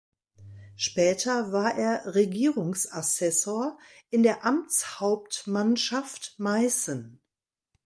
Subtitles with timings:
[0.77, 3.77] Später war er Regierungsassessor
[4.09, 7.21] in der Amtshauptmannschaft Meißen.